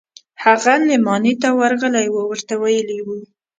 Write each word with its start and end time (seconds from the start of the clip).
هغه 0.43 0.73
نعماني 0.87 1.33
ته 1.41 1.49
ورغلى 1.59 2.03
و 2.09 2.15
ورته 2.31 2.53
ويلي 2.61 2.95
يې 3.01 3.05
و. 3.05 3.09